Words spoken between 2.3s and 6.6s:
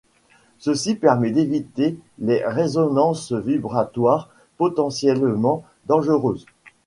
résonances vibratoires potentiellement dangereuses.